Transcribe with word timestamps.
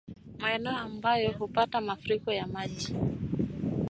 Maeneo 0.37 0.77
ambayo 0.77 1.31
hupata 1.31 1.81
mafuriko 1.81 2.33
ya 2.33 2.47
maji 2.47 2.95